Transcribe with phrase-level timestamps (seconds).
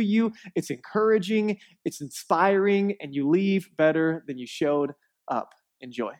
[0.00, 4.92] you, it's encouraging, it's inspiring, and you leave better than you showed
[5.28, 5.54] up.
[5.80, 6.12] Enjoy.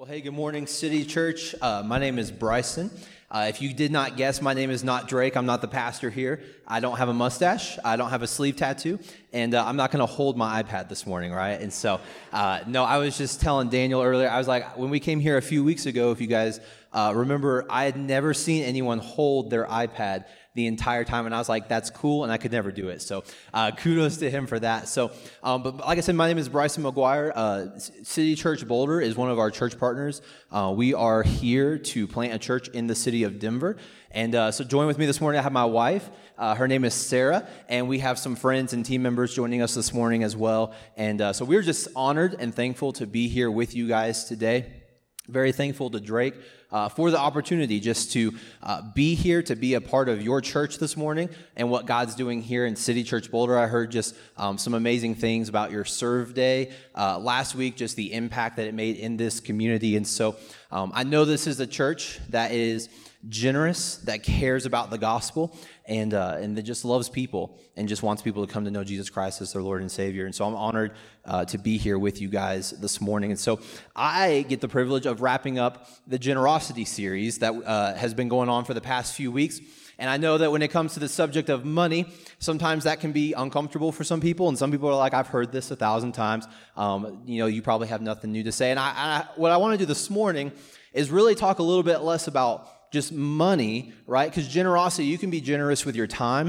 [0.00, 1.54] Well, hey, good morning, City Church.
[1.60, 2.90] Uh, my name is Bryson.
[3.30, 5.36] Uh, if you did not guess, my name is not Drake.
[5.36, 6.40] I'm not the pastor here.
[6.66, 7.78] I don't have a mustache.
[7.84, 8.98] I don't have a sleeve tattoo.
[9.34, 11.60] And uh, I'm not going to hold my iPad this morning, right?
[11.60, 12.00] And so,
[12.32, 15.36] uh, no, I was just telling Daniel earlier, I was like, when we came here
[15.36, 16.60] a few weeks ago, if you guys
[16.92, 21.26] uh, remember, I had never seen anyone hold their iPad the entire time.
[21.26, 22.24] And I was like, that's cool.
[22.24, 23.00] And I could never do it.
[23.02, 23.22] So
[23.54, 24.88] uh, kudos to him for that.
[24.88, 27.32] So, um, but like I said, my name is Bryson McGuire.
[27.34, 30.20] Uh, city Church Boulder is one of our church partners.
[30.50, 33.76] Uh, we are here to plant a church in the city of Denver.
[34.10, 35.38] And uh, so join with me this morning.
[35.38, 36.10] I have my wife.
[36.36, 39.74] Uh, her name is Sarah, and we have some friends and team members joining us
[39.74, 40.74] this morning as well.
[40.96, 44.79] And so we're just honored and thankful to be here with you guys today.
[45.28, 46.34] Very thankful to Drake
[46.72, 50.40] uh, for the opportunity just to uh, be here, to be a part of your
[50.40, 53.58] church this morning and what God's doing here in City Church Boulder.
[53.58, 57.96] I heard just um, some amazing things about your serve day uh, last week, just
[57.96, 59.94] the impact that it made in this community.
[59.96, 60.36] And so
[60.72, 62.88] um, I know this is a church that is
[63.28, 65.54] generous, that cares about the gospel,
[65.90, 68.84] and, uh, and that just loves people and just wants people to come to know
[68.84, 70.24] Jesus Christ as their Lord and Savior.
[70.24, 70.92] And so I'm honored
[71.24, 73.32] uh, to be here with you guys this morning.
[73.32, 73.58] And so
[73.96, 78.48] I get the privilege of wrapping up the generosity series that uh, has been going
[78.48, 79.60] on for the past few weeks.
[79.98, 82.06] And I know that when it comes to the subject of money,
[82.38, 84.48] sometimes that can be uncomfortable for some people.
[84.48, 86.46] And some people are like, I've heard this a thousand times.
[86.76, 88.70] Um, you know, you probably have nothing new to say.
[88.70, 90.52] And I, I what I want to do this morning
[90.92, 94.30] is really talk a little bit less about just money, right?
[94.30, 96.46] Because generosity, you can be generous with your time,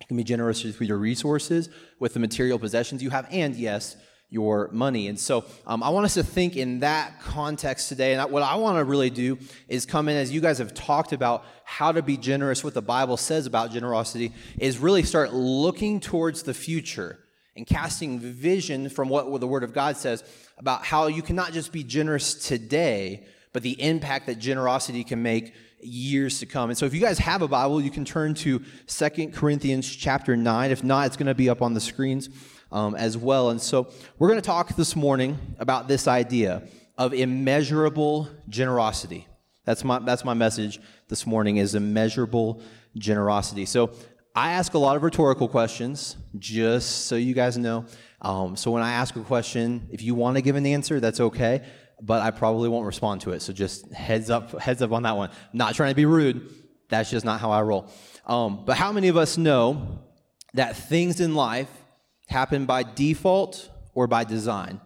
[0.00, 1.68] you can be generous with your resources,
[1.98, 3.96] with the material possessions you have, and yes,
[4.30, 5.08] your money.
[5.08, 8.14] And so um, I want us to think in that context today.
[8.14, 11.12] And what I want to really do is come in as you guys have talked
[11.12, 16.00] about how to be generous, what the Bible says about generosity, is really start looking
[16.00, 17.18] towards the future
[17.56, 20.22] and casting vision from what the Word of God says
[20.58, 25.54] about how you cannot just be generous today, but the impact that generosity can make
[25.80, 26.70] years to come.
[26.70, 30.36] And so if you guys have a Bible, you can turn to Second Corinthians chapter
[30.36, 30.70] 9.
[30.70, 32.28] If not, it's going to be up on the screens
[32.72, 33.50] um, as well.
[33.50, 36.62] And so we're going to talk this morning about this idea
[36.96, 39.26] of immeasurable generosity.
[39.64, 42.60] That's my, that's my message this morning is immeasurable
[42.96, 43.66] generosity.
[43.66, 43.90] So
[44.34, 47.84] I ask a lot of rhetorical questions, just so you guys know.
[48.20, 51.20] Um, so when I ask a question, if you want to give an answer, that's
[51.20, 51.62] okay
[52.00, 53.42] but I probably won't respond to it.
[53.42, 55.30] So just heads up, heads up on that one.
[55.52, 56.52] not trying to be rude.
[56.88, 57.90] That's just not how I roll.
[58.26, 60.00] Um, but how many of us know
[60.54, 61.70] that things in life
[62.28, 64.80] happen by default or by design?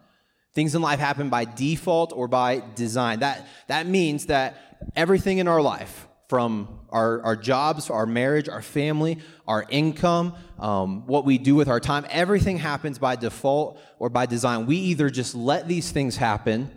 [0.54, 3.20] Things in life happen by default or by design.
[3.20, 4.56] That, that means that
[4.96, 11.06] everything in our life, from our, our jobs, our marriage, our family, our income, um,
[11.06, 14.66] what we do with our time, everything happens by default or by design.
[14.66, 16.70] We either just let these things happen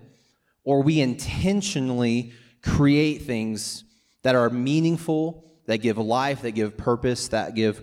[0.66, 3.86] or we intentionally create things
[4.24, 7.80] that are meaningful, that give life, that give purpose, that give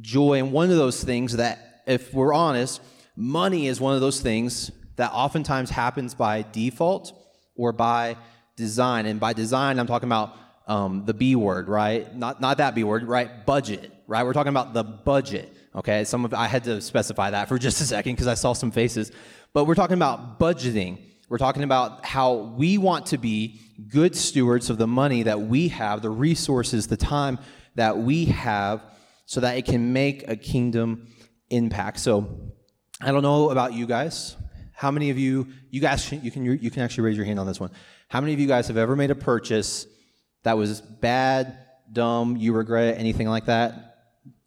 [0.00, 0.38] joy.
[0.38, 2.80] And one of those things that, if we're honest,
[3.16, 7.12] money is one of those things that oftentimes happens by default
[7.56, 8.16] or by
[8.56, 9.06] design.
[9.06, 10.36] And by design, I'm talking about
[10.66, 12.14] um, the B word, right?
[12.14, 13.46] Not, not that B word, right?
[13.46, 14.24] Budget, right?
[14.24, 15.52] We're talking about the budget.
[15.74, 18.54] Okay, some of I had to specify that for just a second because I saw
[18.54, 19.12] some faces,
[19.52, 20.98] but we're talking about budgeting.
[21.28, 25.68] We're talking about how we want to be good stewards of the money that we
[25.68, 27.38] have, the resources, the time
[27.74, 28.80] that we have,
[29.26, 31.08] so that it can make a kingdom
[31.50, 31.98] impact.
[31.98, 32.52] So,
[33.00, 34.36] I don't know about you guys.
[34.72, 37.46] How many of you, you guys, you can you can actually raise your hand on
[37.46, 37.72] this one.
[38.08, 39.86] How many of you guys have ever made a purchase
[40.44, 41.58] that was bad,
[41.92, 43.96] dumb, you regret anything like that?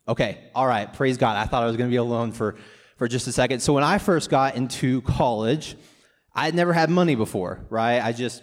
[0.08, 0.92] Okay, all right.
[0.94, 1.36] Praise God.
[1.36, 2.56] I thought I was going to be alone for
[2.98, 3.60] for just a second.
[3.60, 5.76] So when I first got into college
[6.40, 8.00] I had never had money before, right?
[8.00, 8.42] I just,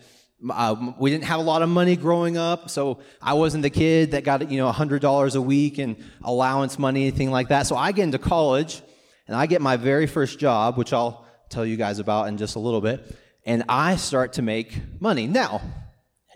[0.51, 4.11] uh, we didn't have a lot of money growing up, so I wasn't the kid
[4.11, 7.67] that got, you know, $100 a week and allowance money, anything like that.
[7.67, 8.83] So I get into college,
[9.27, 12.57] and I get my very first job, which I'll tell you guys about in just
[12.57, 13.17] a little bit,
[13.47, 15.27] and I start to make money.
[15.27, 15.63] Now,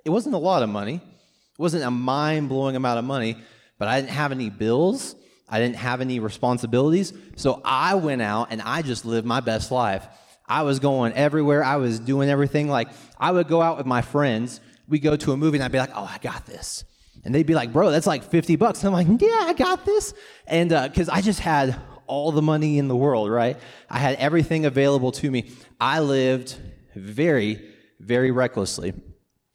[0.02, 0.94] it wasn't a lot of money.
[0.94, 3.36] It wasn't a mind-blowing amount of money,
[3.78, 5.14] but I didn't have any bills.
[5.46, 7.12] I didn't have any responsibilities.
[7.36, 10.06] So I went out and I just lived my best life.
[10.50, 11.62] I was going everywhere.
[11.62, 12.68] I was doing everything.
[12.68, 12.88] Like
[13.18, 14.60] I would go out with my friends.
[14.88, 16.84] We go to a movie and I'd be like, "Oh, I got this,"
[17.24, 19.86] and they'd be like, "Bro, that's like fifty bucks." And I'm like, "Yeah, I got
[19.86, 20.12] this,"
[20.48, 23.56] and because uh, I just had all the money in the world, right?
[23.88, 25.52] I had everything available to me.
[25.80, 26.56] I lived
[26.96, 27.64] very,
[28.00, 28.92] very recklessly.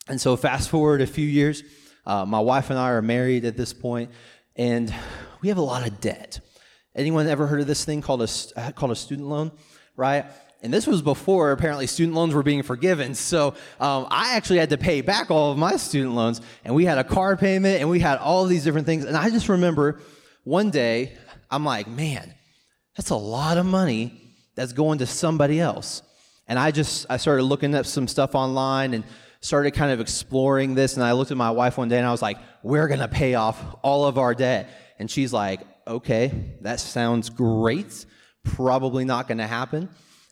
[0.08, 1.64] And so, fast forward a few years,
[2.06, 4.12] uh, my wife and I are married at this point,
[4.56, 4.94] and
[5.42, 6.40] we have a lot of debt.
[6.96, 9.52] Anyone ever heard of this thing called a, called a student loan,
[9.98, 10.26] right?
[10.66, 13.14] And this was before apparently student loans were being forgiven.
[13.14, 16.86] So um, I actually had to pay back all of my student loans, and we
[16.86, 19.06] had a car payment, and we had all these different things.
[19.06, 20.00] And I just remember
[20.44, 21.16] one day,
[21.52, 22.34] I'm like, man,
[22.96, 26.02] that's a lot of money that's going to somebody else.
[26.48, 29.04] And I just I started looking up some stuff online and
[29.42, 30.96] started kind of exploring this.
[30.96, 33.36] And I looked at my wife one day and I was like, we're gonna pay
[33.36, 34.70] off all of our debt.
[34.98, 38.06] And she's like, okay, that sounds great.
[38.44, 39.90] Probably not gonna happen.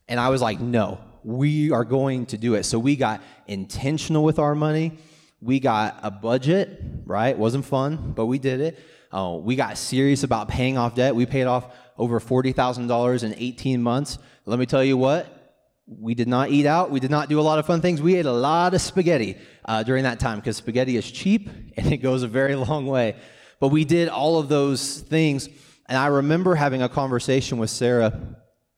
[0.08, 2.64] And I was like, no, we are going to do it.
[2.64, 4.98] So we got intentional with our money.
[5.42, 7.30] We got a budget, right?
[7.30, 8.80] It wasn't fun, but we did it.
[9.12, 11.16] Uh, we got serious about paying off debt.
[11.16, 14.18] We paid off over $40,000 in 18 months.
[14.46, 15.44] Let me tell you what,
[15.88, 16.92] we did not eat out.
[16.92, 18.02] We did not do a lot of fun things.
[18.02, 21.92] We ate a lot of spaghetti uh, during that time because spaghetti is cheap and
[21.92, 23.16] it goes a very long way.
[23.60, 25.48] But we did all of those things.
[25.88, 28.38] And I remember having a conversation with Sarah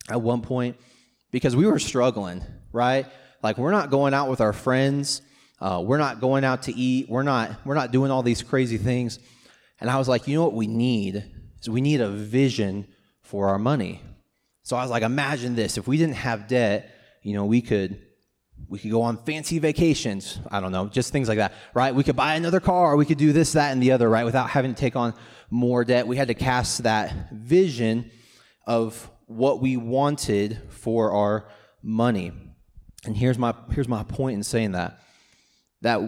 [0.10, 0.78] at one point
[1.36, 2.42] because we were struggling,
[2.72, 3.08] right?
[3.44, 5.22] Like we're not going out with our friends.
[5.60, 7.10] Uh, we're not going out to eat.
[7.10, 9.20] We're not, we're not doing all these crazy things.
[9.82, 11.30] And I was like, you know what we need?
[11.60, 12.88] Is we need a vision
[13.22, 14.02] for our money.
[14.64, 15.78] So I was like, imagine this.
[15.78, 18.02] If we didn't have debt, you know, we could
[18.70, 20.40] we could go on fancy vacations.
[20.50, 21.94] I don't know, just things like that, right?
[21.94, 24.24] We could buy another car, we could do this, that, and the other, right?
[24.24, 25.14] Without having to take on
[25.50, 26.08] more debt.
[26.08, 28.10] We had to cast that vision
[28.66, 31.48] of what we wanted for our
[31.82, 32.32] money.
[33.06, 35.00] And here's my here's my point in saying that.
[35.82, 36.02] That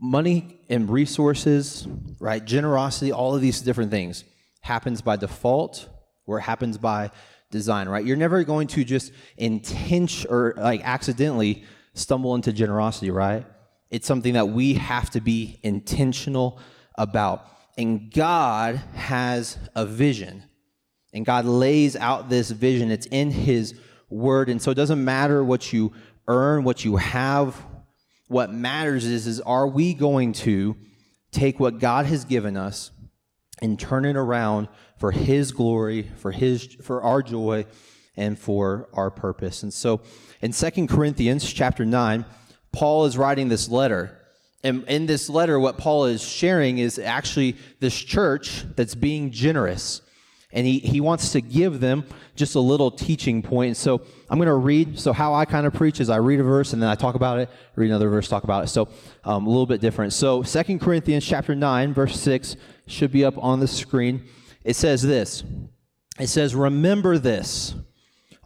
[0.00, 1.86] money and resources,
[2.18, 2.44] right?
[2.44, 4.24] Generosity, all of these different things
[4.60, 5.88] happens by default
[6.26, 7.10] or happens by
[7.50, 8.04] design, right?
[8.04, 13.46] You're never going to just intention or like accidentally stumble into generosity, right?
[13.90, 16.58] It's something that we have to be intentional
[16.96, 17.46] about.
[17.78, 20.44] And God has a vision.
[21.14, 22.90] And God lays out this vision.
[22.90, 23.74] It's in his
[24.10, 24.48] word.
[24.48, 25.92] And so it doesn't matter what you
[26.28, 27.56] earn, what you have.
[28.28, 30.76] What matters is is are we going to
[31.30, 32.90] take what God has given us
[33.62, 34.68] and turn it around
[34.98, 37.66] for his glory, for his for our joy
[38.16, 39.62] and for our purpose.
[39.62, 40.00] And so
[40.40, 42.24] in Second Corinthians chapter 9,
[42.72, 44.20] Paul is writing this letter.
[44.62, 50.00] And in this letter what Paul is sharing is actually this church that's being generous.
[50.54, 52.06] And he, he wants to give them
[52.36, 53.76] just a little teaching point.
[53.76, 54.98] So I'm going to read.
[54.98, 57.16] So how I kind of preach is I read a verse and then I talk
[57.16, 58.68] about it, read another verse, talk about it.
[58.68, 58.88] So
[59.24, 60.12] um, a little bit different.
[60.12, 62.56] So Second Corinthians chapter 9, verse 6
[62.86, 64.22] should be up on the screen.
[64.62, 65.42] It says this
[66.18, 67.74] It says, Remember this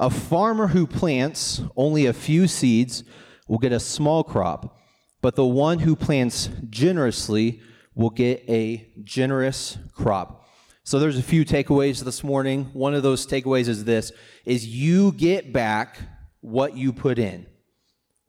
[0.01, 3.05] a farmer who plants only a few seeds
[3.49, 4.79] will get a small crop,
[5.21, 7.61] but the one who plants generously
[7.95, 10.48] will get a generous crop.
[10.89, 12.71] So there's a few takeaways this morning.
[12.73, 14.11] One of those takeaways is this
[14.47, 15.99] is you get back
[16.41, 17.45] what you put in.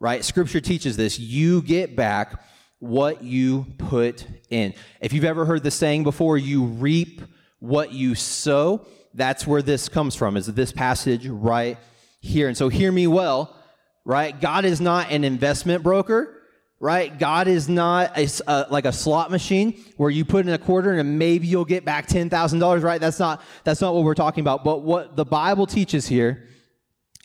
[0.02, 0.26] Right?
[0.26, 1.18] Scripture teaches this.
[1.18, 2.44] You get back
[2.80, 4.74] what you put in.
[5.00, 7.22] If you've ever heard the saying before, you reap
[7.60, 8.86] what you sow.
[9.14, 11.78] That's where this comes from, is this passage right
[12.20, 12.50] here.
[12.50, 13.56] And so hear me well,
[14.04, 14.38] right?
[14.38, 16.39] God is not an investment broker
[16.80, 17.18] right?
[17.20, 21.20] God is not a, like a slot machine where you put in a quarter and
[21.20, 23.02] maybe you'll get back $10,000, right?
[23.02, 24.64] That's not, that's not what we're talking about.
[24.64, 26.48] But what the Bible teaches here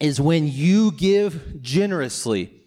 [0.01, 2.63] is when you give generously,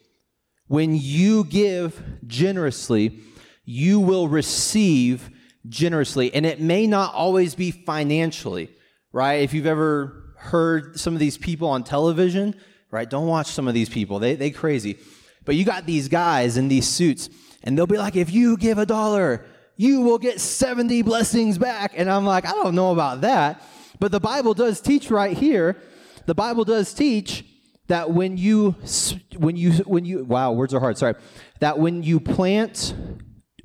[0.68, 3.20] when you give generously,
[3.66, 5.30] you will receive
[5.68, 6.34] generously.
[6.34, 8.70] And it may not always be financially,
[9.12, 9.42] right?
[9.42, 12.56] If you've ever heard some of these people on television,
[12.92, 13.10] right?
[13.10, 14.20] Don't watch some of these people.
[14.20, 14.98] They they crazy.
[15.48, 17.30] But you got these guys in these suits,
[17.64, 19.44] and they'll be like, if you give a dollar,
[19.76, 21.94] you will get 70 blessings back.
[21.96, 23.64] And I'm like, I don't know about that.
[24.00, 25.76] But the Bible does teach right here.
[26.28, 27.44] The Bible does teach
[27.88, 28.76] that when you
[29.38, 31.16] when you when you wow words are hard sorry
[31.62, 32.94] that when you plant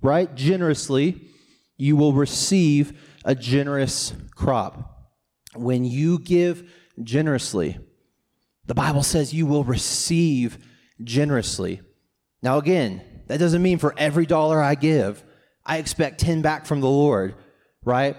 [0.00, 1.28] right generously
[1.76, 5.08] you will receive a generous crop.
[5.54, 6.70] When you give
[7.02, 7.78] generously,
[8.66, 10.58] the Bible says you will receive
[11.04, 11.80] generously.
[12.42, 15.22] Now, again, that doesn't mean for every dollar I give,
[15.64, 17.34] I expect 10 back from the Lord,
[17.84, 18.16] right?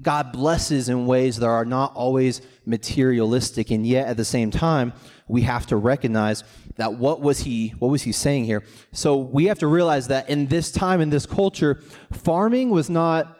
[0.00, 4.92] God blesses in ways that are not always materialistic, and yet at the same time,
[5.28, 6.44] we have to recognize
[6.76, 8.62] that what was he what was he saying here?
[8.92, 11.80] So we have to realize that in this time in this culture,
[12.12, 13.38] farming was not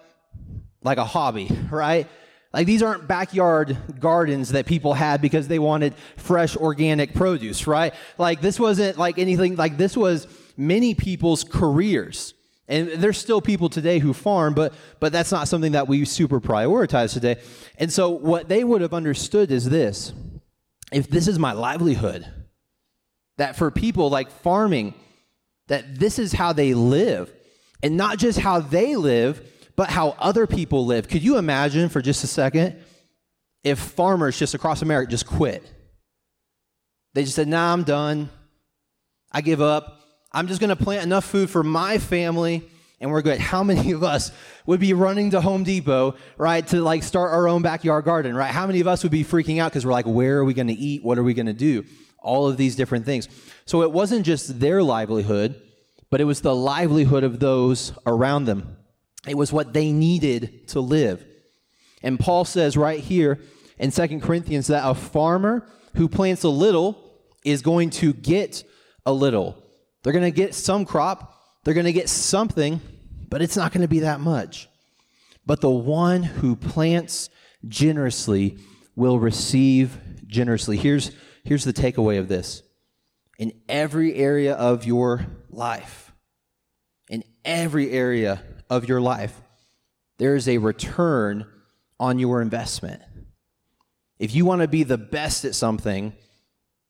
[0.83, 2.07] like a hobby, right?
[2.53, 7.95] Like these aren't backyard gardens that people had because they wanted fresh organic produce, right?
[8.19, 12.35] Like this wasn't like anything like this was many people's careers.
[12.69, 16.41] And there's still people today who farm, but but that's not something that we super
[16.41, 17.41] prioritize today.
[17.79, 20.13] And so what they would have understood is this.
[20.93, 22.27] If this is my livelihood,
[23.39, 24.95] that for people like farming,
[25.69, 27.33] that this is how they live.
[27.83, 31.09] And not just how they live, but how other people live.
[31.09, 32.77] Could you imagine for just a second
[33.65, 35.65] if farmers just across America just quit?
[37.15, 38.31] They just said, nah, I'm done.
[39.31, 40.01] I give up.
[40.33, 42.63] I'm just going to plant enough food for my family
[43.01, 43.39] and we're good.
[43.39, 44.31] How many of us
[44.65, 48.51] would be running to Home Depot, right, to like start our own backyard garden, right?
[48.51, 50.69] How many of us would be freaking out because we're like, where are we going
[50.69, 51.03] to eat?
[51.03, 51.85] What are we going to do?
[52.19, 53.29] All of these different things.
[53.67, 55.61] So it wasn't just their livelihood,
[56.11, 58.77] but it was the livelihood of those around them.
[59.27, 61.25] It was what they needed to live.
[62.03, 63.39] And Paul says right here
[63.79, 66.99] in Second Corinthians that a farmer who plants a little
[67.45, 68.65] is going to get
[69.07, 69.63] a little.
[70.03, 72.81] They're going to get some crop, they're going to get something,
[73.29, 74.69] but it's not going to be that much.
[75.47, 77.31] But the one who plants
[77.67, 78.59] generously
[78.97, 80.77] will receive generously.
[80.77, 81.13] Here's,
[81.45, 82.63] here's the takeaway of this
[83.39, 86.13] in every area of your life,
[87.09, 89.41] in every area of your life,
[90.19, 91.47] there is a return
[92.01, 93.03] on your investment.
[94.19, 96.15] If you want to be the best at something,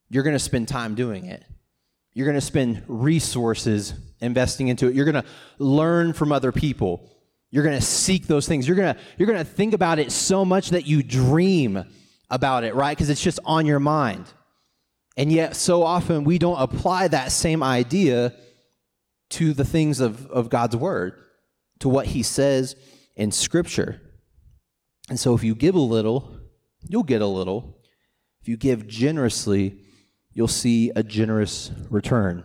[0.08, 1.44] you're going to spend time doing it.
[2.14, 4.94] You're going to spend resources investing into it.
[4.94, 7.10] You're going to learn from other people.
[7.50, 8.68] You're going to seek those things.
[8.68, 11.84] You're going to you're going to think about it so much that you dream
[12.30, 12.96] about it, right?
[12.96, 14.26] Because it's just on your mind.
[15.16, 18.34] And yet so often we don't apply that same idea
[19.30, 21.14] to the things of, of God's word,
[21.82, 22.76] to what he says
[23.16, 24.00] in scripture.
[25.10, 26.38] And so if you give a little,
[26.88, 27.76] you'll get a little.
[28.40, 29.80] If you give generously,
[30.32, 32.44] you'll see a generous return.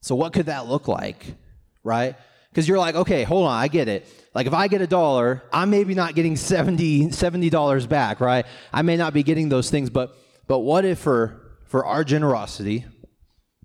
[0.00, 1.36] So, what could that look like,
[1.84, 2.16] right?
[2.50, 4.08] Because you're like, okay, hold on, I get it.
[4.34, 8.46] Like, if I get a dollar, I'm maybe not getting 70 $70 back, right?
[8.72, 12.86] I may not be getting those things, but but what if for for our generosity,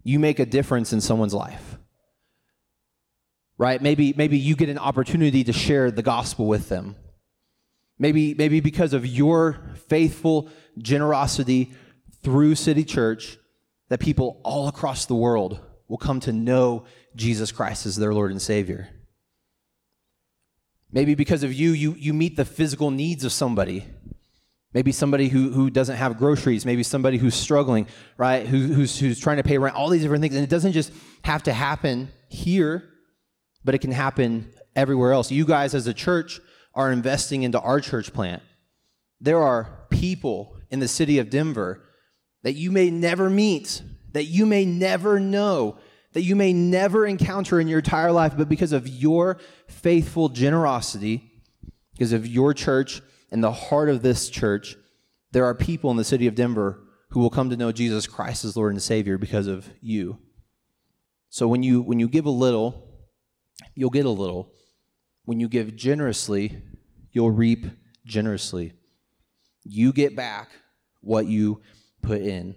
[0.04, 1.78] you make a difference in someone's life?
[3.62, 3.80] Right?
[3.80, 6.96] Maybe maybe you get an opportunity to share the gospel with them.
[8.00, 10.50] Maybe maybe because of your faithful
[10.80, 11.72] generosity
[12.24, 13.38] through City Church
[13.90, 18.32] that people all across the world will come to know Jesus Christ as their Lord
[18.32, 18.90] and Savior.
[20.92, 23.86] Maybe because of you, you, you meet the physical needs of somebody.
[24.74, 27.86] Maybe somebody who, who doesn't have groceries, maybe somebody who's struggling,
[28.18, 28.48] right?
[28.48, 30.34] Who, who's, who's trying to pay rent, all these different things.
[30.34, 30.92] And it doesn't just
[31.24, 32.91] have to happen here,
[33.64, 35.32] but it can happen everywhere else.
[35.32, 36.40] You guys, as a church,
[36.74, 38.42] are investing into our church plant.
[39.20, 41.84] There are people in the city of Denver
[42.44, 43.82] that you may never meet,
[44.14, 45.78] that you may never know,
[46.14, 49.38] that you may never encounter in your entire life, but because of your
[49.68, 51.32] faithful generosity,
[51.94, 53.02] because of your church
[53.32, 54.76] and the heart of this church,
[55.32, 58.44] there are people in the city of Denver who will come to know Jesus Christ
[58.44, 60.18] as Lord and Savior because of you.
[61.30, 62.91] So when you when you give a little,
[63.76, 64.52] you'll get a little.
[65.26, 66.62] When you give generously,
[67.12, 67.66] you'll reap
[68.06, 68.74] generously.
[69.64, 70.50] You get back
[71.02, 71.62] what you
[72.02, 72.56] put in.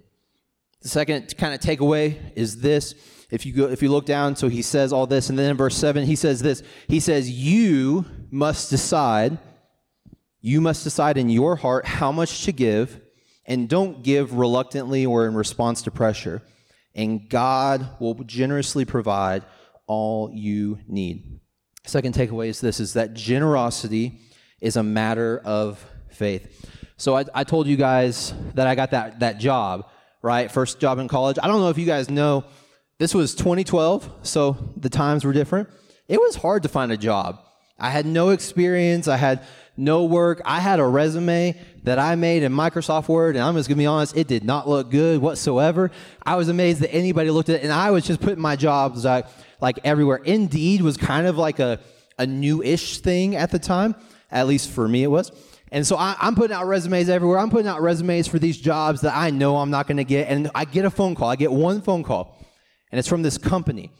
[0.82, 2.94] The second kind of takeaway is this.
[3.30, 5.56] If you go, if you look down, so he says all this, and then in
[5.56, 6.62] verse seven he says this.
[6.88, 9.38] He says, "You must decide.
[10.40, 13.00] You must decide in your heart how much to give,
[13.46, 16.42] and don't give reluctantly or in response to pressure.
[16.94, 19.42] And God will generously provide
[19.86, 21.40] all you need."
[21.84, 24.20] Second takeaway is this: is that generosity
[24.60, 26.66] is a matter of faith.
[26.96, 29.86] So I, I told you guys that I got that, that job,
[30.22, 30.50] right?
[30.50, 31.38] First job in college.
[31.42, 32.44] I don't know if you guys know,
[32.98, 35.68] this was 2012, so the times were different.
[36.08, 37.40] It was hard to find a job.
[37.78, 39.08] I had no experience.
[39.08, 39.42] I had
[39.76, 40.40] no work.
[40.44, 43.86] I had a resume that I made in Microsoft Word, and I'm just gonna be
[43.86, 45.90] honest, it did not look good whatsoever.
[46.22, 49.04] I was amazed that anybody looked at it, and I was just putting my jobs
[49.04, 49.26] like,
[49.64, 50.18] like everywhere.
[50.18, 51.80] Indeed was kind of like a,
[52.18, 53.96] a new-ish thing at the time,
[54.30, 55.32] at least for me it was.
[55.72, 57.38] And so I, am putting out resumes everywhere.
[57.38, 60.28] I'm putting out resumes for these jobs that I know I'm not going to get.
[60.28, 61.30] And I get a phone call.
[61.30, 62.38] I get one phone call,
[62.92, 63.90] and it's from this company,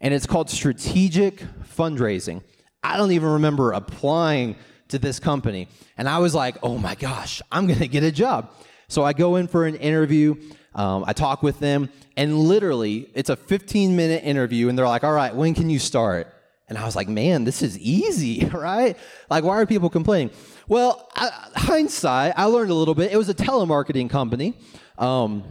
[0.00, 1.42] and it's called Strategic
[1.74, 2.42] Fundraising.
[2.82, 4.56] I don't even remember applying
[4.88, 5.68] to this company.
[5.96, 8.50] And I was like, oh my gosh, I'm going to get a job.
[8.88, 10.34] So I go in for an interview.
[10.74, 15.04] Um, I talk with them, and literally, it's a 15 minute interview, and they're like,
[15.04, 16.32] all right, when can you start?
[16.68, 18.96] And I was like, man, this is easy, right?
[19.28, 20.34] Like, why are people complaining?
[20.68, 23.12] Well, I, hindsight, I learned a little bit.
[23.12, 24.54] It was a telemarketing company.
[24.96, 25.44] Um,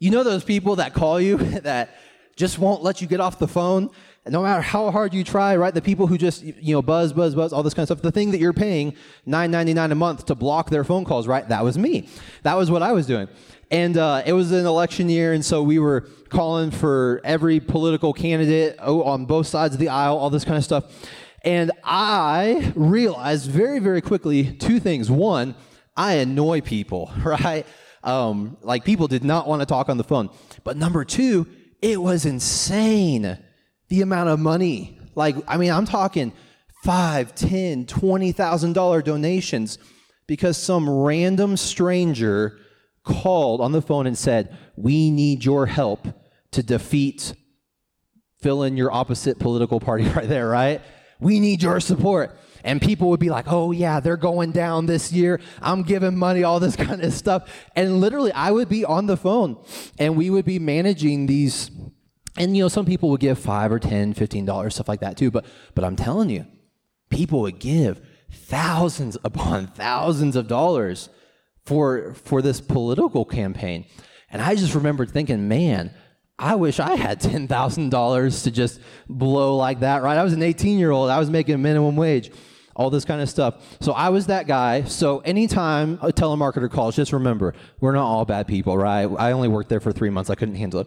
[0.00, 1.94] you know those people that call you that
[2.40, 3.90] just won't let you get off the phone?
[4.26, 5.72] no matter how hard you try, right?
[5.72, 8.02] The people who just, you know, buzz, buzz, buzz, all this kind of stuff.
[8.02, 8.94] The thing that you're paying
[9.26, 11.48] $9.99 a month to block their phone calls, right?
[11.48, 12.06] That was me.
[12.42, 13.28] That was what I was doing.
[13.70, 18.12] And uh, it was an election year, and so we were calling for every political
[18.12, 20.84] candidate oh, on both sides of the aisle, all this kind of stuff.
[21.42, 25.10] And I realized very, very quickly two things.
[25.10, 25.54] One,
[25.96, 27.64] I annoy people, right?
[28.02, 30.30] Um, like people did not want to talk on the phone.
[30.64, 31.46] But number two,
[31.82, 33.38] it was insane
[33.88, 34.98] the amount of money.
[35.14, 36.32] Like, I mean, I'm talking
[36.82, 39.78] five, ten, twenty thousand dollar donations
[40.26, 42.58] because some random stranger
[43.04, 46.06] called on the phone and said, "We need your help
[46.52, 47.34] to defeat."
[48.38, 50.80] Fill in your opposite political party right there, right?
[51.20, 52.38] We need your support.
[52.64, 55.40] And people would be like, oh, yeah, they're going down this year.
[55.62, 57.48] I'm giving money, all this kind of stuff.
[57.74, 59.62] And literally, I would be on the phone
[59.98, 61.70] and we would be managing these
[62.36, 65.16] and you know, some people would give five or ten, fifteen dollars, stuff like that
[65.16, 65.30] too.
[65.30, 66.46] But but I'm telling you,
[67.10, 68.00] people would give
[68.30, 71.08] thousands upon thousands of dollars
[71.64, 73.84] for for this political campaign.
[74.30, 75.92] And I just remembered thinking, man,
[76.38, 80.16] I wish I had ten thousand dollars to just blow like that, right?
[80.16, 82.30] I was an 18 year old, I was making minimum wage,
[82.80, 83.56] all this kind of stuff.
[83.80, 84.84] So I was that guy.
[84.84, 89.04] So anytime a telemarketer calls, just remember, we're not all bad people, right?
[89.18, 90.86] I only worked there for three months, I couldn't handle it.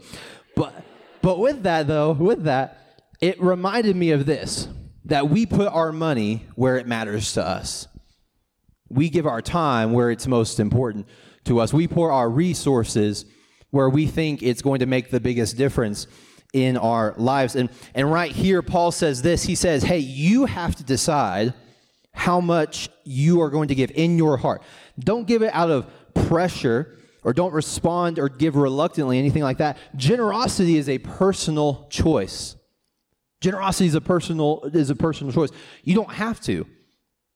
[0.56, 0.74] But
[1.22, 4.68] but with that, though, with that, it reminded me of this
[5.06, 7.88] that we put our money where it matters to us.
[8.90, 11.08] We give our time where it's most important
[11.46, 11.74] to us.
[11.74, 13.26] We pour our resources
[13.70, 16.08] where we think it's going to make the biggest difference
[16.54, 17.56] in our lives.
[17.56, 21.54] And, and right here, Paul says this He says, Hey, you have to decide
[22.14, 24.62] how much you are going to give in your heart.
[24.98, 29.78] Don't give it out of pressure or don't respond or give reluctantly, anything like that.
[29.96, 32.56] Generosity is a personal choice.
[33.42, 35.50] Generosity is a personal is a personal choice.
[35.84, 36.66] You don't have to.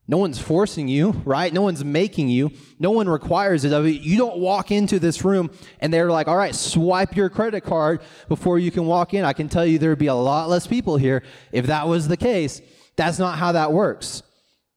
[0.10, 1.54] No one's forcing you, right?
[1.54, 2.52] No one's making you.
[2.80, 3.92] No one requires it of you.
[3.92, 8.00] You don't walk into this room and they're like, all right, swipe your credit card
[8.30, 9.26] before you can walk in.
[9.26, 12.16] I can tell you there'd be a lot less people here if that was the
[12.16, 12.62] case.
[12.96, 14.24] That's not how that works.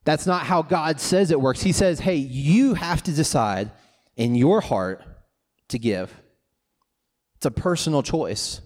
[0.05, 1.63] That's not how God says it works.
[1.63, 3.71] He says, hey, you have to decide
[4.17, 5.03] in your heart
[5.69, 6.15] to give.
[7.37, 8.61] It's a personal choice.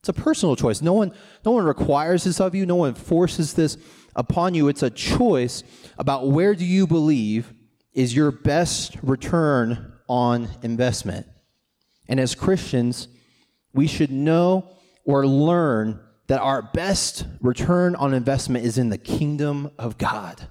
[0.00, 0.82] It's a personal choice.
[0.82, 1.12] No one,
[1.44, 2.64] no one requires this of you.
[2.64, 3.76] No one forces this
[4.14, 4.68] upon you.
[4.68, 5.62] It's a choice
[5.98, 7.52] about where do you believe
[7.92, 11.26] is your best return on investment.
[12.08, 13.08] And as Christians,
[13.72, 14.70] we should know
[15.04, 20.48] or learn that our best return on investment is in the kingdom of God.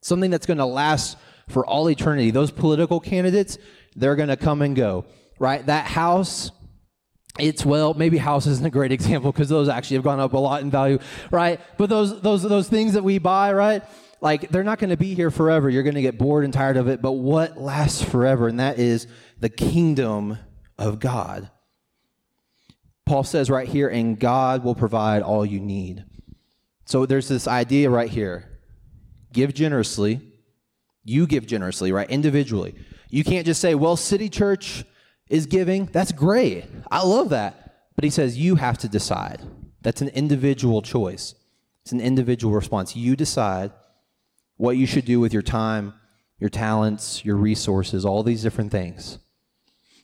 [0.00, 1.16] Something that's going to last
[1.48, 2.30] for all eternity.
[2.30, 3.58] Those political candidates,
[3.96, 5.04] they're going to come and go,
[5.38, 5.64] right?
[5.66, 6.50] That house,
[7.38, 10.38] it's well, maybe house isn't a great example because those actually have gone up a
[10.38, 10.98] lot in value,
[11.30, 11.60] right?
[11.78, 13.82] But those those those things that we buy, right?
[14.20, 15.68] Like they're not going to be here forever.
[15.68, 17.02] You're going to get bored and tired of it.
[17.02, 19.08] But what lasts forever, and that is
[19.40, 20.38] the kingdom
[20.78, 21.50] of God.
[23.04, 26.04] Paul says right here, and God will provide all you need.
[26.84, 28.48] So there's this idea right here
[29.32, 30.20] give generously,
[31.04, 32.08] you give generously, right?
[32.10, 32.74] Individually.
[33.08, 34.84] You can't just say, well, City Church
[35.28, 35.86] is giving.
[35.86, 36.66] That's great.
[36.90, 37.88] I love that.
[37.94, 39.40] But he says, you have to decide.
[39.80, 41.34] That's an individual choice,
[41.82, 42.94] it's an individual response.
[42.94, 43.72] You decide
[44.56, 45.94] what you should do with your time,
[46.38, 49.18] your talents, your resources, all these different things.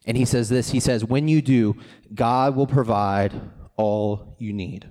[0.09, 1.77] And he says this He says, when you do,
[2.13, 3.39] God will provide
[3.77, 4.89] all you need.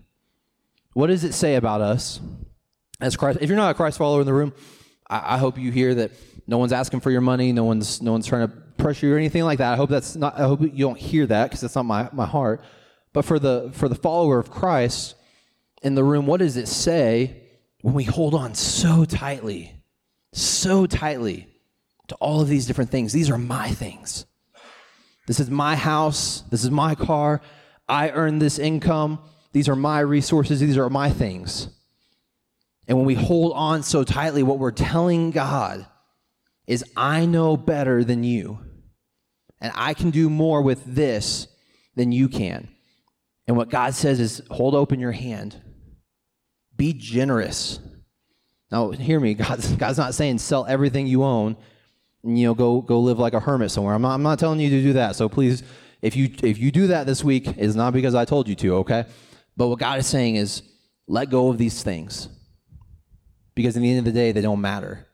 [0.93, 2.21] What does it say about us
[3.01, 3.39] as Christ?
[3.41, 4.53] If you're not a Christ follower in the room,
[5.09, 6.11] I, I hope you hear that
[6.45, 9.17] no one's asking for your money, no one's no one's trying to pressure you or
[9.17, 9.73] anything like that.
[9.73, 10.39] I hope that's not.
[10.39, 12.61] I hope you don't hear that because that's not my my heart.
[13.11, 15.15] But for the for the follower of Christ
[15.81, 17.41] in the room, what does it say
[17.81, 19.73] when we hold on so tightly,
[20.31, 21.47] so tightly
[22.07, 23.13] to all of these different things?
[23.13, 24.27] These are my things.
[25.27, 26.41] This is my house.
[26.49, 27.41] This is my car.
[27.87, 29.19] I earn this income.
[29.51, 30.59] These are my resources.
[30.59, 31.69] These are my things.
[32.87, 35.85] And when we hold on so tightly, what we're telling God
[36.65, 38.59] is, I know better than you.
[39.59, 41.47] And I can do more with this
[41.95, 42.69] than you can.
[43.47, 45.61] And what God says is, hold open your hand,
[46.75, 47.79] be generous,
[48.71, 49.33] Now, hear me.
[49.33, 51.57] God's, God's not saying sell everything you own
[52.27, 53.93] you know, go, go live like a hermit somewhere.
[53.93, 55.15] I'm not, I'm not telling you to do that.
[55.15, 55.63] So please,
[56.01, 58.75] if you, if you do that this week, it's not because I told you to,
[58.77, 59.05] okay?
[59.55, 60.61] But what God is saying is
[61.07, 62.29] let go of these things
[63.55, 65.07] because in the end of the day, they don't matter.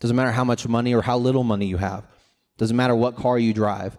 [0.00, 2.06] Doesn't matter how much money or how little money you have.
[2.58, 3.96] Doesn't matter what car you drive,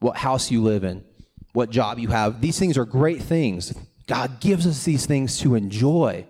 [0.00, 1.04] what house you live in,
[1.52, 2.40] what job you have.
[2.40, 3.74] These things are great things.
[4.06, 6.26] God gives us these things to enjoy.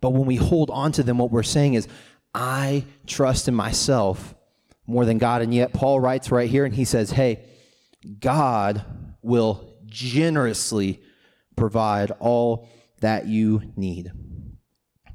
[0.00, 1.88] But when we hold on to them, what we're saying is,
[2.34, 4.34] I trust in myself
[4.86, 5.42] more than God.
[5.42, 7.44] And yet, Paul writes right here and he says, Hey,
[8.20, 8.84] God
[9.22, 11.02] will generously
[11.56, 12.68] provide all
[13.00, 14.12] that you need.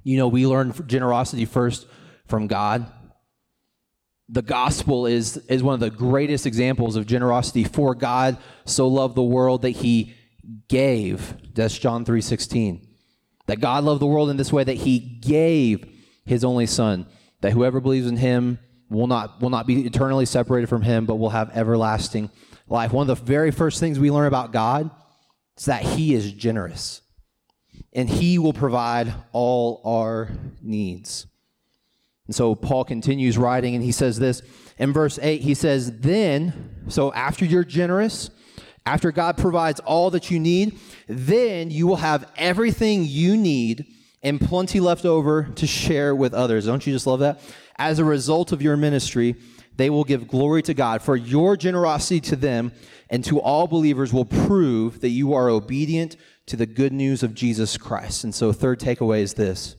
[0.03, 1.87] You know, we learn generosity first
[2.27, 2.91] from God.
[4.29, 7.63] The gospel is, is one of the greatest examples of generosity.
[7.63, 10.15] For God so loved the world that he
[10.67, 11.35] gave.
[11.53, 12.87] That's John 3:16.
[13.47, 15.85] That God loved the world in this way that he gave
[16.25, 17.05] his only son,
[17.41, 18.59] that whoever believes in him
[18.91, 22.29] will not will not be eternally separated from him, but will have everlasting
[22.67, 22.91] life.
[22.91, 24.91] One of the very first things we learn about God
[25.57, 27.01] is that he is generous.
[27.93, 30.29] And he will provide all our
[30.61, 31.25] needs.
[32.27, 34.41] And so Paul continues writing and he says this
[34.77, 38.29] in verse 8 he says, "Then, so after you're generous,
[38.85, 43.85] after God provides all that you need, then you will have everything you need
[44.23, 46.65] and plenty left over to share with others.
[46.65, 47.41] Don't you just love that?
[47.81, 49.35] As a result of your ministry,
[49.75, 52.73] they will give glory to God, for your generosity to them
[53.09, 56.15] and to all believers will prove that you are obedient
[56.45, 58.23] to the good news of Jesus Christ.
[58.23, 59.77] And so, third takeaway is this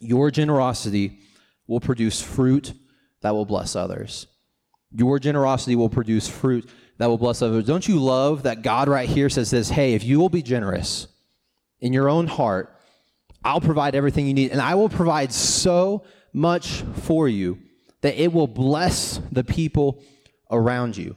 [0.00, 1.20] your generosity
[1.68, 2.72] will produce fruit
[3.20, 4.26] that will bless others.
[4.90, 7.66] Your generosity will produce fruit that will bless others.
[7.66, 11.06] Don't you love that God right here says this hey, if you will be generous
[11.78, 12.76] in your own heart,
[13.44, 16.02] I'll provide everything you need, and I will provide so
[16.32, 17.58] much for you
[18.00, 20.02] that it will bless the people
[20.50, 21.16] around you.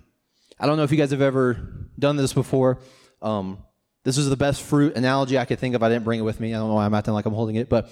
[0.59, 2.79] I don't know if you guys have ever done this before.
[3.21, 3.59] Um,
[4.03, 5.83] this is the best fruit analogy I could think of.
[5.83, 6.53] I didn't bring it with me.
[6.53, 7.89] I don't know why I'm acting like I'm holding it, but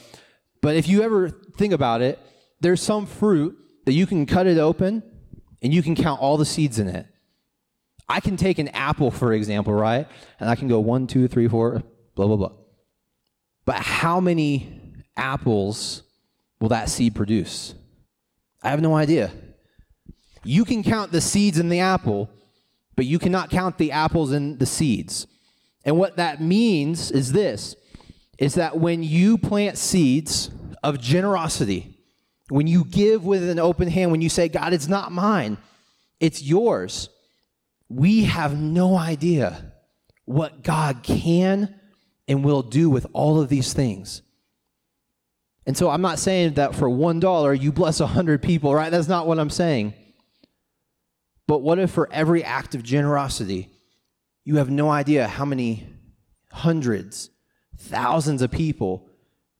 [0.61, 2.19] but if you ever think about it,
[2.61, 5.03] there's some fruit that you can cut it open
[5.61, 7.05] and you can count all the seeds in it.
[8.07, 10.07] I can take an apple, for example, right?
[10.39, 11.83] And I can go one, two, three, four,
[12.15, 12.51] blah, blah, blah.
[13.65, 16.03] But how many apples
[16.63, 17.75] will that seed produce?
[18.61, 19.31] I have no idea.
[20.45, 22.29] You can count the seeds in the apple,
[22.95, 25.27] but you cannot count the apples in the seeds.
[25.83, 27.75] And what that means is this
[28.37, 31.97] is that when you plant seeds of generosity,
[32.47, 35.57] when you give with an open hand, when you say, God, it's not mine,
[36.21, 37.09] it's yours,
[37.89, 39.73] we have no idea
[40.23, 41.77] what God can
[42.25, 44.21] and will do with all of these things.
[45.65, 48.91] And so I'm not saying that for $1 you bless 100 people, right?
[48.91, 49.93] That's not what I'm saying.
[51.47, 53.69] But what if for every act of generosity,
[54.43, 55.87] you have no idea how many
[56.51, 57.29] hundreds,
[57.77, 59.09] thousands of people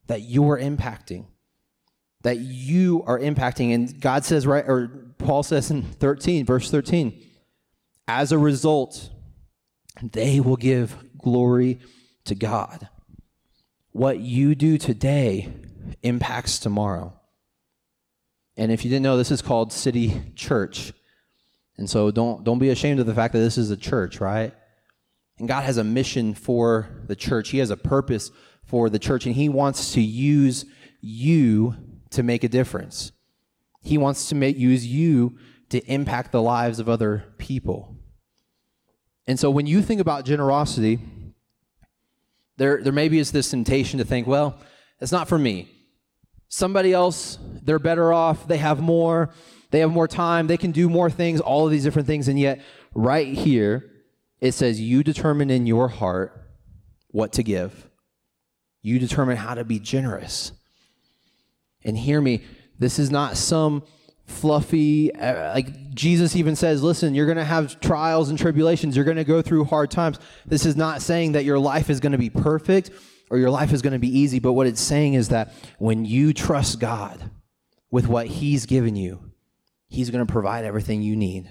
[0.07, 1.27] that you're impacting?
[2.23, 3.73] That you are impacting.
[3.73, 7.21] And God says, right, or Paul says in 13, verse 13,
[8.07, 9.09] as a result,
[10.01, 11.79] they will give glory
[12.25, 12.89] to God.
[13.91, 15.53] What you do today
[16.01, 17.13] impacts tomorrow.
[18.57, 20.93] And if you didn't know, this is called City Church.
[21.77, 24.53] And so don't, don't be ashamed of the fact that this is a church, right?
[25.39, 27.49] And God has a mission for the church.
[27.49, 28.31] He has a purpose
[28.63, 30.65] for the church, and He wants to use
[31.01, 31.75] you
[32.11, 33.11] to make a difference.
[33.81, 35.37] He wants to make, use you
[35.69, 37.97] to impact the lives of other people.
[39.25, 40.99] And so when you think about generosity,
[42.57, 44.59] there, there maybe is this temptation to think, well,
[44.99, 45.69] it's not for me.
[46.55, 49.31] Somebody else, they're better off, they have more,
[49.71, 52.27] they have more time, they can do more things, all of these different things.
[52.27, 52.61] And yet,
[52.93, 53.89] right here,
[54.39, 56.45] it says, You determine in your heart
[57.07, 57.89] what to give,
[58.83, 60.51] you determine how to be generous.
[61.83, 62.43] And hear me,
[62.77, 63.81] this is not some
[64.25, 69.03] fluffy uh, like jesus even says listen you're going to have trials and tribulations you're
[69.03, 72.13] going to go through hard times this is not saying that your life is going
[72.13, 72.89] to be perfect
[73.29, 76.05] or your life is going to be easy but what it's saying is that when
[76.05, 77.29] you trust god
[77.91, 79.31] with what he's given you
[79.93, 81.49] he's going to provide everything you need.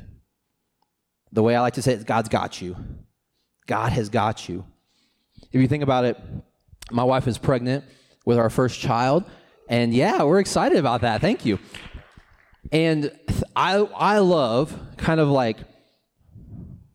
[1.31, 2.77] The way i like to say it god's got you.
[3.67, 4.67] God has got you.
[5.53, 6.19] If you think about it
[6.91, 7.85] my wife is pregnant
[8.27, 9.25] with our first child
[9.69, 11.21] and yeah we're excited about that.
[11.21, 11.59] Thank you.
[12.71, 13.13] And
[13.55, 15.59] I I love kind of like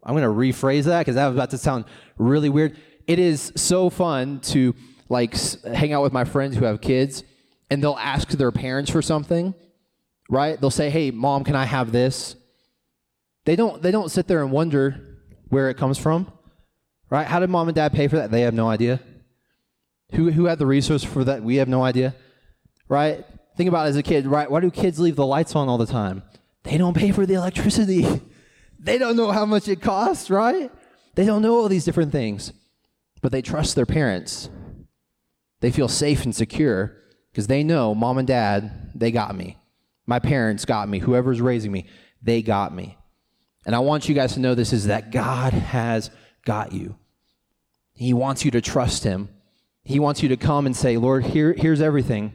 [0.04, 1.86] I'm going to rephrase that because that was about to sound
[2.18, 2.78] really weird.
[3.08, 4.76] It is so fun to
[5.10, 7.24] like hang out with my friends who have kids
[7.70, 9.56] and they'll ask their parents for something,
[10.30, 10.60] right?
[10.60, 12.36] They'll say, "Hey, mom, can I have this?"
[13.46, 15.00] They don't they don't sit there and wonder
[15.50, 16.32] where it comes from,
[17.10, 17.26] right?
[17.26, 18.30] How did mom and dad pay for that?
[18.32, 19.00] They have no idea.
[20.14, 21.44] Who who had the resource for that?
[21.44, 22.16] We have no idea,
[22.90, 23.26] right?
[23.56, 24.52] Think about it as a kid, right?
[24.52, 26.24] Why do kids leave the lights on all the time?
[26.64, 28.06] They don't pay for the electricity.
[28.80, 30.72] they don't know how much it costs, right?
[31.16, 32.54] They don't know all these different things,
[33.22, 34.50] but they trust their parents.
[35.60, 36.98] They feel safe and secure
[37.32, 39.58] because they know mom and dad, they got me.
[40.06, 41.00] My parents got me.
[41.00, 41.88] Whoever's raising me,
[42.22, 42.98] they got me.
[43.66, 46.10] And I want you guys to know this is that God has
[46.46, 46.96] got you.
[47.94, 49.30] He wants you to trust Him.
[49.84, 52.34] He wants you to come and say, Lord, here, here's everything.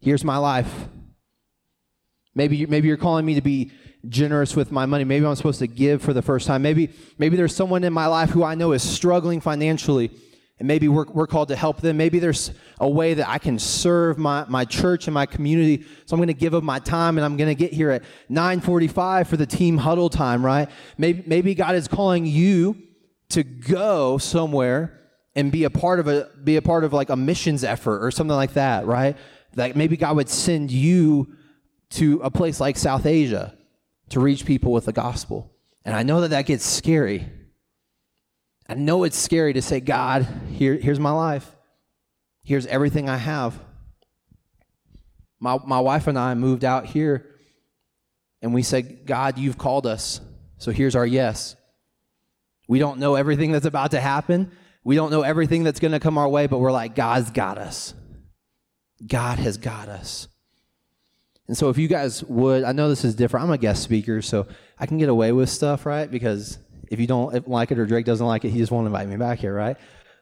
[0.00, 0.88] Here's my life.
[2.34, 3.72] Maybe, maybe you're calling me to be
[4.08, 5.04] generous with my money.
[5.04, 6.62] Maybe I'm supposed to give for the first time.
[6.62, 10.10] Maybe, maybe there's someone in my life who I know is struggling financially
[10.58, 11.96] and maybe we're, we're called to help them.
[11.96, 15.84] Maybe there's a way that I can serve my, my church and my community.
[16.06, 18.02] So I'm going to give up my time and I'm going to get here at
[18.28, 20.68] 945 for the team huddle time, right?
[20.96, 22.76] Maybe, maybe God is calling you
[23.30, 24.98] to go somewhere
[25.36, 28.10] and be a part of a, be a part of like a missions effort or
[28.10, 29.16] something like that, right?
[29.54, 31.36] That maybe God would send you
[31.90, 33.56] to a place like South Asia
[34.10, 35.52] to reach people with the gospel.
[35.84, 37.26] And I know that that gets scary
[38.68, 41.56] I know it's scary to say, God, here, here's my life.
[42.44, 43.58] Here's everything I have.
[45.40, 47.24] My, my wife and I moved out here
[48.42, 50.20] and we said, God, you've called us.
[50.58, 51.56] So here's our yes.
[52.68, 54.52] We don't know everything that's about to happen.
[54.84, 57.56] We don't know everything that's going to come our way, but we're like, God's got
[57.56, 57.94] us.
[59.06, 60.28] God has got us.
[61.48, 63.44] And so if you guys would, I know this is different.
[63.44, 64.46] I'm a guest speaker, so
[64.78, 66.10] I can get away with stuff, right?
[66.10, 66.58] Because
[66.90, 69.16] if you don't like it or Drake doesn't like it, he just won't invite me
[69.16, 69.76] back here, right?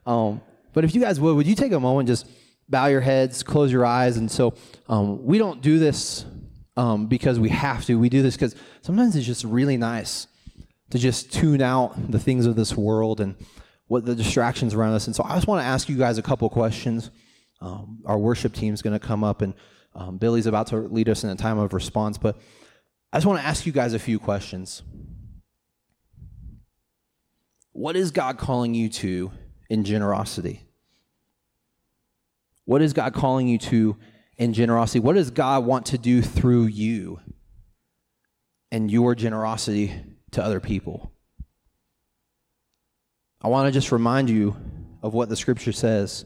[0.05, 0.41] Um,
[0.73, 2.29] but if you guys would, would you take a moment, just
[2.69, 4.15] bow your heads, close your eyes?
[4.17, 4.53] And so
[4.87, 6.25] um, we don't do this
[6.77, 7.95] um, because we have to.
[7.95, 10.27] We do this because sometimes it's just really nice
[10.91, 13.35] to just tune out the things of this world and
[13.87, 15.07] what the distractions around us.
[15.07, 17.09] And so I just want to ask you guys a couple questions.
[17.59, 19.53] Um, our worship team is going to come up, and
[19.97, 22.17] um, Billy's about to lead us in a time of response.
[22.17, 22.37] But
[23.11, 24.83] I just want to ask you guys a few questions.
[27.71, 29.31] What is God calling you to
[29.69, 30.63] in generosity?
[32.65, 33.97] What is God calling you to
[34.37, 34.99] in generosity?
[34.99, 37.19] What does God want to do through you
[38.71, 39.93] and your generosity
[40.31, 41.11] to other people?
[43.41, 44.55] I want to just remind you
[45.01, 46.25] of what the scripture says.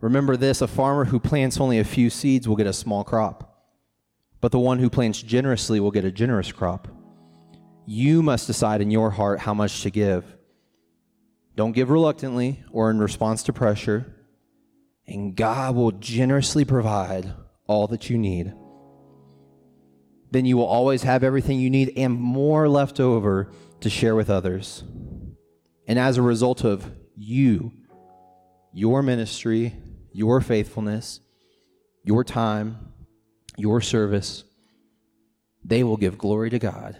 [0.00, 3.64] Remember this a farmer who plants only a few seeds will get a small crop,
[4.40, 6.88] but the one who plants generously will get a generous crop.
[7.86, 10.24] You must decide in your heart how much to give.
[11.54, 14.14] Don't give reluctantly or in response to pressure,
[15.06, 17.32] and God will generously provide
[17.66, 18.54] all that you need.
[20.30, 24.30] Then you will always have everything you need and more left over to share with
[24.30, 24.84] others.
[25.86, 27.72] And as a result of you,
[28.72, 29.74] your ministry,
[30.12, 31.20] your faithfulness,
[32.04, 32.92] your time,
[33.56, 34.44] your service,
[35.64, 36.96] they will give glory to God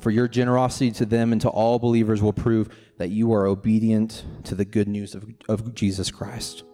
[0.00, 4.24] for your generosity to them and to all believers will prove that you are obedient
[4.44, 6.64] to the good news of, of Jesus Christ.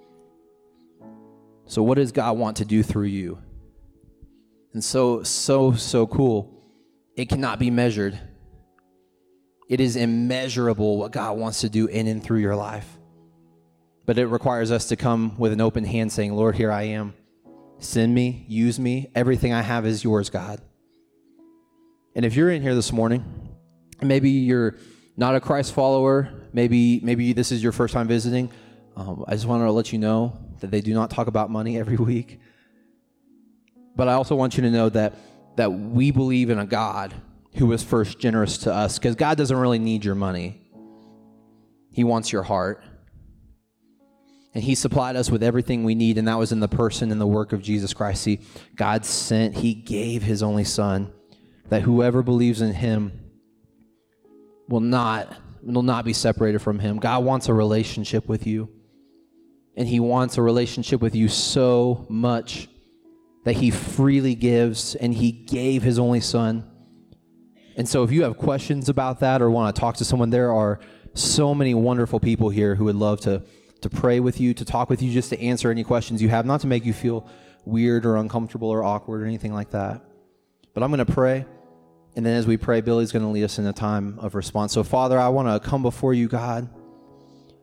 [1.66, 3.38] So, what does God want to do through you?
[4.74, 6.62] And so, so, so cool.
[7.16, 8.18] It cannot be measured.
[9.68, 12.98] It is immeasurable what God wants to do in and through your life.
[14.04, 17.14] But it requires us to come with an open hand saying, Lord, here I am.
[17.78, 19.10] Send me, use me.
[19.14, 20.60] Everything I have is yours, God.
[22.14, 23.24] And if you're in here this morning,
[24.00, 24.76] maybe you're
[25.16, 28.50] not a Christ follower, maybe maybe this is your first time visiting.
[28.96, 31.78] Um, I just want to let you know that they do not talk about money
[31.78, 32.40] every week.
[33.94, 35.14] But I also want you to know that
[35.56, 37.14] that we believe in a God
[37.56, 40.60] who was first generous to us because God doesn't really need your money.
[41.92, 42.82] He wants your heart.
[44.54, 47.20] And he supplied us with everything we need, and that was in the person and
[47.20, 48.22] the work of Jesus Christ.
[48.22, 48.40] See,
[48.76, 51.10] God sent, he gave his only son
[51.68, 53.12] that whoever believes in him
[54.68, 56.98] will not will not be separated from him.
[56.98, 58.68] God wants a relationship with you.
[59.76, 62.68] And he wants a relationship with you so much
[63.44, 66.68] that he freely gives and he gave his only son.
[67.76, 70.52] And so if you have questions about that or want to talk to someone there
[70.52, 70.78] are
[71.14, 73.42] so many wonderful people here who would love to
[73.82, 76.46] to pray with you, to talk with you, just to answer any questions you have,
[76.46, 77.26] not to make you feel
[77.64, 80.02] weird or uncomfortable or awkward or anything like that.
[80.74, 81.44] But I'm going to pray.
[82.14, 84.72] And then as we pray, Billy's going to lead us in a time of response.
[84.72, 86.68] So, Father, I want to come before you, God.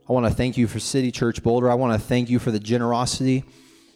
[0.07, 1.69] I want to thank you for City Church Boulder.
[1.69, 3.43] I want to thank you for the generosity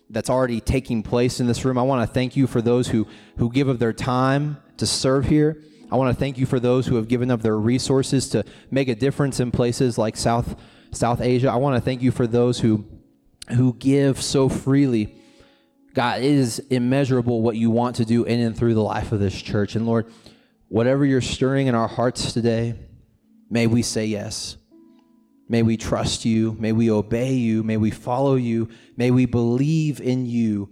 [0.10, 1.78] that's already taking place in this room.
[1.78, 3.08] I want to thank you for those who,
[3.38, 5.58] who give of their time to serve here.
[5.92, 8.90] I want to thank you for those who have given up their resources to make
[8.90, 10.60] a difference in places like South,
[10.94, 11.50] South Asia.
[11.50, 12.86] I want to thank you for those who,
[13.50, 15.16] who give so freely.
[15.94, 19.20] God, it is immeasurable what you want to do in and through the life of
[19.20, 19.76] this church.
[19.76, 20.12] And Lord,
[20.70, 22.76] whatever you're stirring in our hearts today,
[23.50, 24.58] may we say yes.
[25.48, 26.56] May we trust you.
[26.60, 27.64] May we obey you.
[27.64, 28.70] May we follow you.
[28.98, 30.70] May we believe in you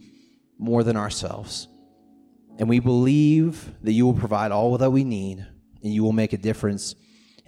[0.57, 1.67] more than ourselves.
[2.57, 5.45] And we believe that you will provide all that we need
[5.84, 6.95] and you will make a difference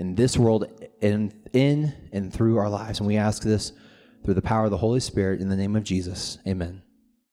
[0.03, 0.67] in this world
[1.01, 2.99] and in and through our lives.
[2.99, 3.71] And we ask this
[4.23, 6.37] through the power of the Holy Spirit in the name of Jesus.
[6.45, 6.82] Amen.